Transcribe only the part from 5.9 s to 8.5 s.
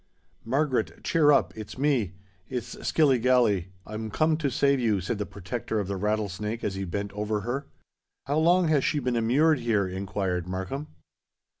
Rattlesnake as he bent over her. "How